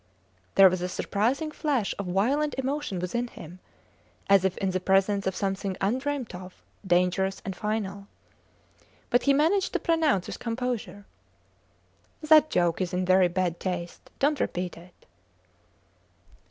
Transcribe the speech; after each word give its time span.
There 0.55 0.67
was 0.67 0.81
a 0.81 0.89
surprising 0.89 1.51
flash 1.51 1.93
of 1.99 2.07
violent 2.07 2.55
emotion 2.55 2.97
within 2.97 3.27
him, 3.27 3.59
as 4.31 4.43
if 4.43 4.57
in 4.57 4.71
the 4.71 4.79
presence 4.79 5.27
of 5.27 5.35
something 5.35 5.77
undreamt 5.79 6.33
of, 6.33 6.55
dangerous, 6.83 7.39
and 7.45 7.55
final. 7.55 8.07
But 9.11 9.21
he 9.29 9.33
managed 9.33 9.73
to 9.73 9.79
pronounce 9.79 10.25
with 10.25 10.39
composure 10.39 11.05
That 12.19 12.49
joke 12.49 12.81
is 12.81 12.93
in 12.95 13.05
very 13.05 13.27
bad 13.27 13.59
taste. 13.59 14.09
Dont 14.17 14.39
repeat 14.39 14.75
it. 14.75 15.05